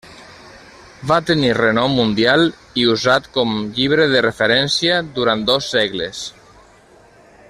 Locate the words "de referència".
4.15-4.99